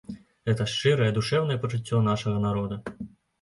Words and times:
Гэта 0.49 0.65
шчырае, 0.71 1.09
душэўнае 1.17 1.59
пачуццё 1.67 2.01
нашага 2.09 2.41
народа. 2.47 2.81